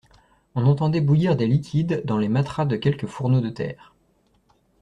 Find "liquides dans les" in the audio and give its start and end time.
1.45-2.27